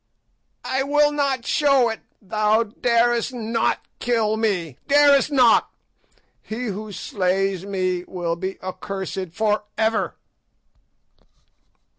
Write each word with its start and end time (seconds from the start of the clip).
"I 0.65 0.81
will 0.81 1.11
not 1.11 1.45
show 1.45 1.89
it; 1.89 1.99
thou 2.19 2.63
darest 2.63 3.35
not 3.35 3.85
kill 3.99 4.35
me, 4.35 4.77
darest 4.87 5.31
not! 5.31 5.69
He 6.41 6.65
who 6.69 6.91
slays 6.91 7.67
me 7.67 8.05
will 8.07 8.35
be 8.35 8.59
accursed 8.63 9.31
for 9.31 9.65
ever." 9.77 10.15